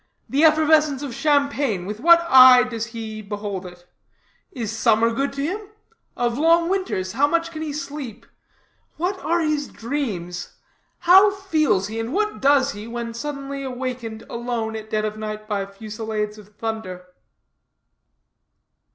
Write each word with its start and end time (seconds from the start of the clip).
The 0.27 0.43
effervescence 0.43 1.03
of 1.03 1.13
champagne, 1.13 1.85
with 1.85 1.99
what 1.99 2.25
eye 2.27 2.63
does 2.63 2.87
he 2.87 3.21
behold 3.21 3.67
it? 3.67 3.85
Is 4.51 4.75
summer 4.75 5.11
good 5.13 5.31
to 5.33 5.43
him? 5.45 5.59
Of 6.17 6.39
long 6.39 6.69
winters 6.69 7.11
how 7.11 7.27
much 7.27 7.51
can 7.51 7.61
he 7.61 7.71
sleep? 7.71 8.25
What 8.97 9.19
are 9.19 9.41
his 9.41 9.67
dreams? 9.67 10.57
How 11.01 11.29
feels 11.29 11.87
he, 11.87 11.99
and 11.99 12.13
what 12.13 12.41
does 12.41 12.71
he, 12.71 12.87
when 12.87 13.13
suddenly 13.13 13.61
awakened, 13.61 14.23
alone, 14.27 14.75
at 14.75 14.89
dead 14.89 15.05
of 15.05 15.17
night, 15.19 15.47
by 15.47 15.67
fusilades 15.67 16.39
of 16.39 16.55
thunder?" 16.55 17.05